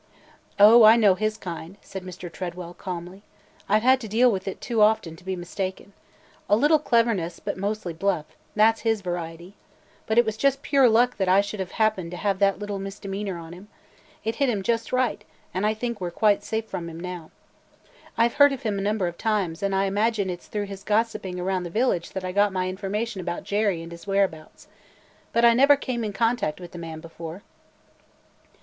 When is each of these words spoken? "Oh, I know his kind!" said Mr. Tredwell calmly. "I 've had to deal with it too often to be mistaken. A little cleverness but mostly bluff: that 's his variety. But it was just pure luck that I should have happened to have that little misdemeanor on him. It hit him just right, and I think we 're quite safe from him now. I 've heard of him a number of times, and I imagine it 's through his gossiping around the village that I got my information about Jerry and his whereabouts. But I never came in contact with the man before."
"Oh, 0.57 0.81
I 0.83 0.95
know 0.95 1.13
his 1.13 1.37
kind!" 1.37 1.77
said 1.83 2.03
Mr. 2.03 2.27
Tredwell 2.33 2.73
calmly. 2.73 3.21
"I 3.69 3.79
've 3.79 3.83
had 3.83 4.01
to 4.01 4.07
deal 4.07 4.31
with 4.31 4.47
it 4.47 4.59
too 4.59 4.81
often 4.81 5.15
to 5.15 5.23
be 5.23 5.35
mistaken. 5.35 5.93
A 6.49 6.55
little 6.55 6.79
cleverness 6.79 7.39
but 7.39 7.55
mostly 7.55 7.93
bluff: 7.93 8.25
that 8.55 8.79
's 8.79 8.79
his 8.81 9.01
variety. 9.01 9.53
But 10.07 10.17
it 10.17 10.25
was 10.25 10.37
just 10.37 10.63
pure 10.63 10.89
luck 10.89 11.17
that 11.17 11.29
I 11.29 11.39
should 11.41 11.59
have 11.59 11.73
happened 11.73 12.09
to 12.09 12.17
have 12.17 12.39
that 12.39 12.57
little 12.57 12.79
misdemeanor 12.79 13.37
on 13.37 13.53
him. 13.53 13.67
It 14.23 14.37
hit 14.37 14.49
him 14.49 14.63
just 14.63 14.91
right, 14.91 15.23
and 15.53 15.67
I 15.67 15.75
think 15.75 16.01
we 16.01 16.07
're 16.07 16.11
quite 16.11 16.41
safe 16.43 16.65
from 16.65 16.89
him 16.89 16.99
now. 16.99 17.29
I 18.17 18.27
've 18.27 18.33
heard 18.33 18.53
of 18.53 18.63
him 18.63 18.79
a 18.79 18.81
number 18.81 19.05
of 19.05 19.19
times, 19.19 19.61
and 19.61 19.75
I 19.75 19.85
imagine 19.85 20.31
it 20.31 20.41
's 20.41 20.47
through 20.47 20.65
his 20.65 20.83
gossiping 20.83 21.39
around 21.39 21.61
the 21.61 21.69
village 21.69 22.13
that 22.13 22.25
I 22.25 22.31
got 22.31 22.51
my 22.51 22.67
information 22.69 23.21
about 23.21 23.43
Jerry 23.43 23.83
and 23.83 23.91
his 23.91 24.07
whereabouts. 24.07 24.67
But 25.31 25.45
I 25.45 25.53
never 25.53 25.75
came 25.75 26.03
in 26.03 26.11
contact 26.11 26.59
with 26.59 26.71
the 26.71 26.79
man 26.79 27.01
before." 27.01 27.43